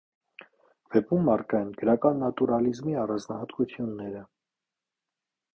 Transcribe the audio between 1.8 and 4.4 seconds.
գրական նատուրալիզմի առանձնահատկությունները։